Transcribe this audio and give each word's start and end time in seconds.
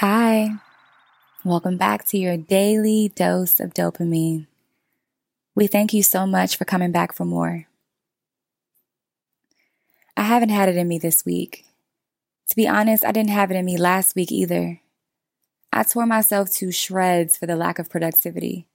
Hi, 0.00 0.54
welcome 1.44 1.76
back 1.76 2.04
to 2.04 2.18
your 2.18 2.36
daily 2.36 3.12
dose 3.14 3.60
of 3.60 3.72
dopamine. 3.72 4.46
We 5.54 5.68
thank 5.68 5.92
you 5.92 6.02
so 6.02 6.26
much 6.26 6.56
for 6.56 6.64
coming 6.64 6.90
back 6.90 7.12
for 7.12 7.24
more. 7.24 7.66
I 10.16 10.22
haven't 10.22 10.48
had 10.48 10.68
it 10.68 10.76
in 10.76 10.88
me 10.88 10.98
this 10.98 11.24
week. 11.24 11.64
To 12.48 12.56
be 12.56 12.66
honest, 12.66 13.04
I 13.04 13.12
didn't 13.12 13.30
have 13.30 13.52
it 13.52 13.56
in 13.56 13.64
me 13.64 13.76
last 13.76 14.16
week 14.16 14.32
either. 14.32 14.80
I 15.72 15.84
tore 15.84 16.06
myself 16.06 16.50
to 16.54 16.72
shreds 16.72 17.36
for 17.36 17.46
the 17.46 17.56
lack 17.56 17.78
of 17.78 17.88
productivity. 17.88 18.66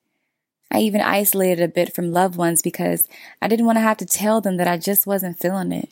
I 0.71 0.80
even 0.80 1.02
isolated 1.02 1.61
a 1.61 1.67
bit 1.67 1.93
from 1.93 2.13
loved 2.13 2.38
ones 2.38 2.61
because 2.61 3.09
I 3.41 3.47
didn't 3.49 3.66
want 3.66 3.75
to 3.75 3.81
have 3.81 3.97
to 3.97 4.05
tell 4.05 4.39
them 4.39 4.55
that 4.57 4.67
I 4.67 4.77
just 4.77 5.05
wasn't 5.05 5.38
feeling 5.38 5.73
it. 5.73 5.89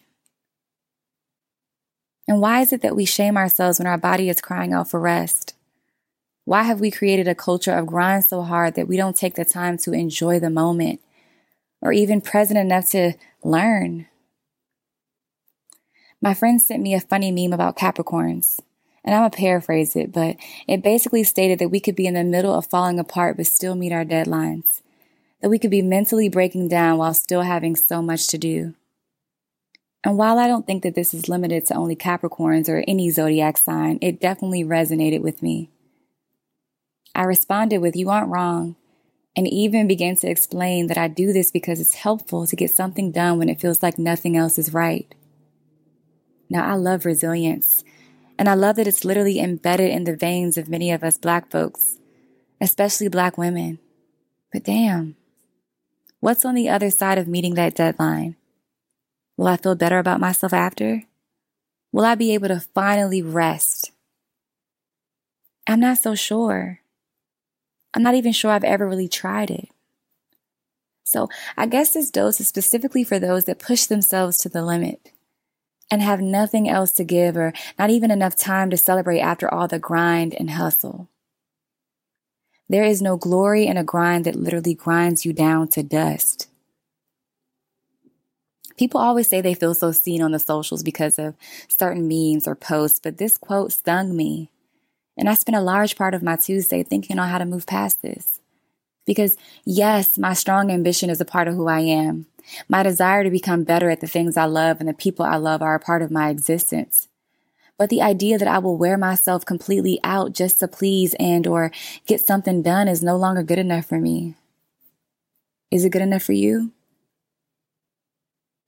And 2.27 2.39
why 2.39 2.61
is 2.61 2.71
it 2.71 2.81
that 2.81 2.95
we 2.95 3.03
shame 3.03 3.35
ourselves 3.35 3.77
when 3.77 3.87
our 3.87 3.97
body 3.97 4.29
is 4.29 4.39
crying 4.39 4.71
out 4.71 4.89
for 4.89 4.99
rest? 4.99 5.53
Why 6.43 6.63
have 6.63 6.79
we 6.79 6.89
created 6.89 7.27
a 7.27 7.35
culture 7.35 7.73
of 7.73 7.87
grind 7.87 8.25
so 8.25 8.41
hard 8.41 8.75
that 8.75 8.87
we 8.87 8.97
don't 8.97 9.15
take 9.15 9.35
the 9.35 9.45
time 9.45 9.77
to 9.79 9.93
enjoy 9.93 10.39
the 10.39 10.49
moment 10.49 10.99
or 11.81 11.93
even 11.93 12.21
present 12.21 12.57
enough 12.57 12.89
to 12.91 13.13
learn? 13.43 14.07
My 16.19 16.33
friend 16.33 16.61
sent 16.61 16.81
me 16.81 16.93
a 16.93 16.99
funny 16.99 17.31
meme 17.31 17.53
about 17.53 17.77
Capricorns, 17.77 18.59
and 19.03 19.13
I'm 19.13 19.21
gonna 19.21 19.31
paraphrase 19.31 19.95
it, 19.95 20.11
but 20.11 20.35
it 20.67 20.83
basically 20.83 21.23
stated 21.23 21.59
that 21.59 21.69
we 21.69 21.79
could 21.79 21.95
be 21.95 22.07
in 22.07 22.15
the 22.15 22.23
middle 22.23 22.53
of 22.53 22.67
falling 22.67 22.99
apart 22.99 23.37
but 23.37 23.47
still 23.47 23.75
meet 23.75 23.91
our 23.91 24.05
deadlines, 24.05 24.81
that 25.41 25.49
we 25.49 25.59
could 25.59 25.71
be 25.71 25.81
mentally 25.81 26.29
breaking 26.29 26.67
down 26.67 26.97
while 26.97 27.13
still 27.13 27.41
having 27.41 27.75
so 27.75 28.01
much 28.01 28.27
to 28.27 28.37
do. 28.37 28.75
And 30.03 30.17
while 30.17 30.39
I 30.39 30.47
don't 30.47 30.65
think 30.65 30.81
that 30.83 30.95
this 30.95 31.13
is 31.13 31.29
limited 31.29 31.67
to 31.67 31.75
only 31.75 31.95
Capricorns 31.95 32.67
or 32.67 32.83
any 32.87 33.11
zodiac 33.11 33.57
sign, 33.57 33.99
it 34.01 34.19
definitely 34.19 34.63
resonated 34.63 35.21
with 35.21 35.43
me. 35.43 35.69
I 37.15 37.23
responded 37.23 37.79
with, 37.79 37.95
You 37.95 38.09
aren't 38.09 38.29
wrong, 38.29 38.75
and 39.35 39.47
even 39.47 39.87
began 39.87 40.15
to 40.17 40.29
explain 40.29 40.87
that 40.87 40.97
I 40.97 41.07
do 41.07 41.33
this 41.33 41.51
because 41.51 41.79
it's 41.79 41.95
helpful 41.95 42.45
to 42.47 42.55
get 42.55 42.71
something 42.71 43.11
done 43.11 43.37
when 43.37 43.49
it 43.49 43.59
feels 43.59 43.81
like 43.81 43.97
nothing 43.97 44.35
else 44.37 44.57
is 44.57 44.73
right. 44.73 45.13
Now, 46.49 46.69
I 46.69 46.75
love 46.75 47.05
resilience, 47.05 47.83
and 48.37 48.49
I 48.49 48.55
love 48.55 48.75
that 48.75 48.87
it's 48.87 49.05
literally 49.05 49.39
embedded 49.39 49.91
in 49.91 50.03
the 50.03 50.15
veins 50.15 50.57
of 50.57 50.67
many 50.67 50.91
of 50.91 51.03
us 51.03 51.17
Black 51.17 51.49
folks, 51.49 51.97
especially 52.59 53.07
Black 53.07 53.37
women. 53.37 53.79
But 54.51 54.63
damn, 54.63 55.15
what's 56.19 56.43
on 56.43 56.55
the 56.55 56.67
other 56.67 56.89
side 56.89 57.17
of 57.17 57.27
meeting 57.27 57.55
that 57.55 57.75
deadline? 57.75 58.35
Will 59.37 59.47
I 59.47 59.57
feel 59.57 59.75
better 59.75 59.97
about 59.97 60.19
myself 60.19 60.53
after? 60.53 61.03
Will 61.93 62.05
I 62.05 62.15
be 62.15 62.33
able 62.33 62.49
to 62.49 62.59
finally 62.59 63.21
rest? 63.21 63.91
I'm 65.67 65.79
not 65.79 65.99
so 65.99 66.15
sure. 66.15 66.80
I'm 67.93 68.03
not 68.03 68.15
even 68.15 68.31
sure 68.31 68.51
I've 68.51 68.63
ever 68.63 68.87
really 68.87 69.07
tried 69.07 69.51
it. 69.51 69.69
So 71.03 71.27
I 71.57 71.65
guess 71.65 71.91
this 71.91 72.09
dose 72.09 72.39
is 72.39 72.47
specifically 72.47 73.03
for 73.03 73.19
those 73.19 73.45
that 73.45 73.59
push 73.59 73.85
themselves 73.85 74.37
to 74.39 74.49
the 74.49 74.63
limit 74.63 75.11
and 75.91 76.01
have 76.01 76.21
nothing 76.21 76.69
else 76.69 76.91
to 76.91 77.03
give 77.03 77.35
or 77.35 77.51
not 77.77 77.89
even 77.89 78.11
enough 78.11 78.35
time 78.35 78.69
to 78.69 78.77
celebrate 78.77 79.19
after 79.19 79.53
all 79.53 79.67
the 79.67 79.77
grind 79.77 80.33
and 80.33 80.51
hustle. 80.51 81.09
There 82.69 82.85
is 82.85 83.01
no 83.01 83.17
glory 83.17 83.67
in 83.67 83.75
a 83.75 83.83
grind 83.83 84.23
that 84.23 84.37
literally 84.37 84.73
grinds 84.73 85.25
you 85.25 85.33
down 85.33 85.67
to 85.69 85.83
dust. 85.83 86.47
People 88.77 89.01
always 89.01 89.27
say 89.27 89.41
they 89.41 89.53
feel 89.53 89.73
so 89.73 89.91
seen 89.91 90.21
on 90.21 90.31
the 90.31 90.39
socials 90.39 90.81
because 90.81 91.19
of 91.19 91.35
certain 91.67 92.07
memes 92.07 92.47
or 92.47 92.55
posts, 92.55 92.99
but 93.03 93.17
this 93.17 93.37
quote 93.37 93.73
stung 93.73 94.15
me. 94.15 94.49
And 95.17 95.29
I 95.29 95.33
spent 95.35 95.55
a 95.55 95.61
large 95.61 95.95
part 95.95 96.13
of 96.13 96.23
my 96.23 96.35
Tuesday 96.35 96.83
thinking 96.83 97.19
on 97.19 97.29
how 97.29 97.37
to 97.37 97.45
move 97.45 97.65
past 97.65 98.01
this. 98.01 98.39
Because 99.05 99.37
yes, 99.65 100.17
my 100.17 100.33
strong 100.33 100.71
ambition 100.71 101.09
is 101.09 101.19
a 101.19 101.25
part 101.25 101.47
of 101.47 101.55
who 101.55 101.67
I 101.67 101.81
am. 101.81 102.27
My 102.67 102.83
desire 102.83 103.23
to 103.23 103.29
become 103.29 103.63
better 103.63 103.89
at 103.89 103.99
the 104.01 104.07
things 104.07 104.37
I 104.37 104.45
love 104.45 104.79
and 104.79 104.87
the 104.87 104.93
people 104.93 105.25
I 105.25 105.35
love 105.35 105.61
are 105.61 105.75
a 105.75 105.79
part 105.79 106.01
of 106.01 106.11
my 106.11 106.29
existence. 106.29 107.07
But 107.77 107.89
the 107.89 108.01
idea 108.01 108.37
that 108.37 108.47
I 108.47 108.59
will 108.59 108.77
wear 108.77 108.97
myself 108.97 109.43
completely 109.45 109.99
out 110.03 110.33
just 110.33 110.59
to 110.59 110.67
please 110.67 111.15
and 111.19 111.47
or 111.47 111.71
get 112.05 112.21
something 112.21 112.61
done 112.61 112.87
is 112.87 113.03
no 113.03 113.17
longer 113.17 113.43
good 113.43 113.59
enough 113.59 113.87
for 113.87 113.99
me. 113.99 114.35
Is 115.71 115.83
it 115.83 115.91
good 115.91 116.01
enough 116.01 116.23
for 116.23 116.33
you? 116.33 116.71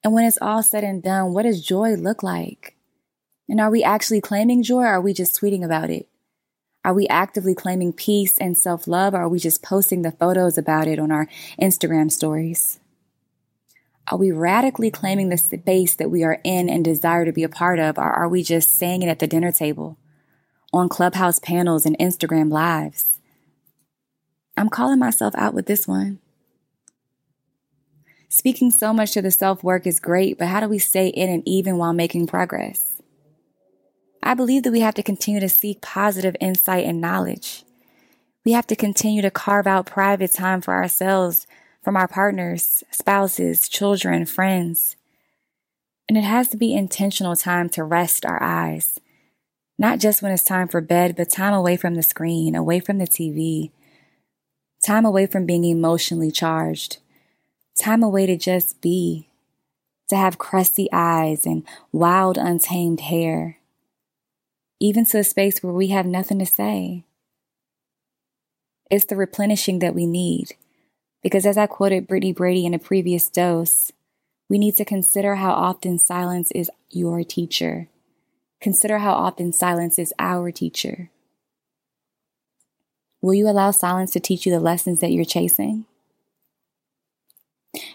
And 0.03 0.13
when 0.13 0.25
it's 0.25 0.39
all 0.41 0.63
said 0.63 0.83
and 0.83 1.01
done, 1.01 1.33
what 1.33 1.43
does 1.43 1.65
joy 1.65 1.93
look 1.93 2.23
like? 2.23 2.75
And 3.47 3.61
are 3.61 3.69
we 3.69 3.83
actually 3.83 4.21
claiming 4.21 4.63
joy 4.63 4.81
or 4.81 4.87
are 4.87 5.01
we 5.01 5.13
just 5.13 5.39
tweeting 5.39 5.63
about 5.63 5.89
it? 5.89 6.07
Are 6.85 6.93
we 6.93 7.07
actively 7.07 7.55
claiming 7.55 7.93
peace 7.93 8.37
and 8.37 8.57
self 8.57 8.87
love 8.87 9.13
or 9.13 9.17
are 9.23 9.29
we 9.29 9.39
just 9.39 9.63
posting 9.63 10.01
the 10.01 10.11
photos 10.11 10.57
about 10.57 10.87
it 10.87 10.99
on 10.99 11.11
our 11.11 11.27
Instagram 11.61 12.11
stories? 12.11 12.79
Are 14.09 14.17
we 14.17 14.31
radically 14.31 14.91
claiming 14.91 15.29
the 15.29 15.37
space 15.37 15.95
that 15.95 16.11
we 16.11 16.25
are 16.25 16.41
in 16.43 16.67
and 16.67 16.83
desire 16.83 17.23
to 17.23 17.31
be 17.31 17.43
a 17.43 17.49
part 17.49 17.79
of, 17.79 17.97
or 17.97 18.03
are 18.03 18.27
we 18.27 18.43
just 18.43 18.77
saying 18.77 19.01
it 19.01 19.07
at 19.07 19.19
the 19.19 19.27
dinner 19.27 19.51
table, 19.51 19.97
on 20.73 20.89
clubhouse 20.89 21.39
panels 21.39 21.85
and 21.85 21.97
Instagram 21.99 22.51
lives? 22.51 23.21
I'm 24.57 24.69
calling 24.69 24.99
myself 24.99 25.33
out 25.37 25.53
with 25.53 25.67
this 25.67 25.87
one. 25.87 26.19
Speaking 28.27 28.71
so 28.71 28.91
much 28.93 29.13
to 29.13 29.21
the 29.21 29.31
self 29.31 29.63
work 29.63 29.87
is 29.87 30.01
great, 30.01 30.37
but 30.37 30.49
how 30.49 30.59
do 30.59 30.67
we 30.67 30.79
stay 30.79 31.07
in 31.07 31.29
and 31.29 31.43
even 31.45 31.77
while 31.77 31.93
making 31.93 32.27
progress? 32.27 33.01
I 34.25 34.33
believe 34.33 34.63
that 34.63 34.71
we 34.71 34.79
have 34.79 34.95
to 34.95 35.03
continue 35.03 35.39
to 35.39 35.49
seek 35.49 35.81
positive 35.81 36.35
insight 36.39 36.85
and 36.85 37.01
knowledge. 37.01 37.63
We 38.45 38.53
have 38.53 38.67
to 38.67 38.75
continue 38.75 39.21
to 39.21 39.31
carve 39.31 39.67
out 39.67 39.85
private 39.85 40.33
time 40.33 40.61
for 40.61 40.73
ourselves 40.73 41.47
from 41.83 41.97
our 41.97 42.07
partners, 42.07 42.83
spouses, 42.91 43.67
children, 43.67 44.25
friends. 44.25 44.95
And 46.07 46.17
it 46.17 46.23
has 46.23 46.47
to 46.49 46.57
be 46.57 46.73
intentional 46.73 47.35
time 47.35 47.69
to 47.69 47.83
rest 47.83 48.25
our 48.25 48.41
eyes. 48.41 48.99
Not 49.77 49.99
just 49.99 50.21
when 50.21 50.31
it's 50.31 50.43
time 50.43 50.67
for 50.67 50.81
bed, 50.81 51.15
but 51.15 51.29
time 51.29 51.53
away 51.53 51.77
from 51.77 51.95
the 51.95 52.03
screen, 52.03 52.55
away 52.55 52.79
from 52.79 52.99
the 52.99 53.07
TV, 53.07 53.71
time 54.85 55.05
away 55.05 55.25
from 55.25 55.45
being 55.45 55.63
emotionally 55.63 56.31
charged, 56.31 56.97
time 57.79 58.03
away 58.03 58.25
to 58.25 58.37
just 58.37 58.79
be, 58.81 59.27
to 60.09 60.15
have 60.15 60.37
crusty 60.37 60.87
eyes 60.91 61.45
and 61.45 61.63
wild, 61.91 62.37
untamed 62.37 63.01
hair, 63.01 63.57
even 64.83 65.05
to 65.05 65.17
a 65.17 65.23
space 65.23 65.63
where 65.63 65.71
we 65.71 65.87
have 65.87 66.05
nothing 66.05 66.37
to 66.39 66.45
say. 66.45 67.05
It's 68.91 69.05
the 69.05 69.15
replenishing 69.15 69.79
that 69.79 69.95
we 69.95 70.05
need. 70.05 70.57
Because 71.21 71.45
as 71.45 71.57
I 71.57 71.67
quoted 71.67 72.05
Brittany 72.05 72.33
Brady 72.33 72.65
in 72.65 72.73
a 72.73 72.79
previous 72.79 73.29
dose, 73.29 73.93
we 74.49 74.57
need 74.57 74.75
to 74.75 74.83
consider 74.83 75.35
how 75.35 75.53
often 75.53 75.97
silence 75.97 76.51
is 76.51 76.69
your 76.89 77.23
teacher. 77.23 77.87
Consider 78.59 78.97
how 78.97 79.13
often 79.13 79.53
silence 79.53 79.97
is 79.97 80.13
our 80.19 80.51
teacher. 80.51 81.09
Will 83.21 83.35
you 83.35 83.47
allow 83.47 83.71
silence 83.71 84.11
to 84.11 84.19
teach 84.19 84.45
you 84.45 84.51
the 84.51 84.59
lessons 84.59 84.99
that 84.99 85.13
you're 85.13 85.23
chasing? 85.23 85.85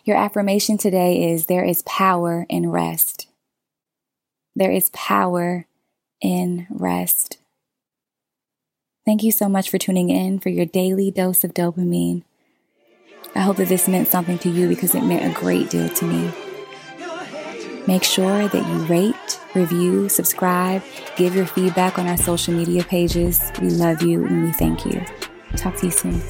Your 0.04 0.16
affirmation 0.16 0.78
today 0.78 1.30
is 1.30 1.46
there 1.46 1.66
is 1.66 1.82
power 1.82 2.46
in 2.48 2.70
rest. 2.70 3.28
There 4.56 4.72
is 4.72 4.88
power 4.94 5.66
in 6.20 6.66
rest. 6.70 7.38
Thank 9.04 9.22
you 9.22 9.32
so 9.32 9.48
much 9.48 9.70
for 9.70 9.78
tuning 9.78 10.10
in 10.10 10.38
for 10.38 10.50
your 10.50 10.66
daily 10.66 11.10
dose 11.10 11.42
of 11.44 11.54
dopamine. 11.54 12.24
I 13.34 13.40
hope 13.40 13.56
that 13.56 13.68
this 13.68 13.88
meant 13.88 14.08
something 14.08 14.38
to 14.40 14.50
you 14.50 14.68
because 14.68 14.94
it 14.94 15.02
meant 15.02 15.24
a 15.24 15.40
great 15.40 15.70
deal 15.70 15.88
to 15.88 16.04
me. 16.04 16.30
Make 17.86 18.04
sure 18.04 18.48
that 18.48 18.54
you 18.54 18.84
rate, 18.84 19.40
review, 19.54 20.10
subscribe, 20.10 20.82
give 21.16 21.34
your 21.34 21.46
feedback 21.46 21.98
on 21.98 22.06
our 22.06 22.18
social 22.18 22.52
media 22.52 22.84
pages. 22.84 23.40
We 23.62 23.70
love 23.70 24.02
you 24.02 24.26
and 24.26 24.44
we 24.44 24.52
thank 24.52 24.84
you. 24.84 25.02
Talk 25.56 25.76
to 25.76 25.86
you 25.86 25.92
soon. 25.92 26.20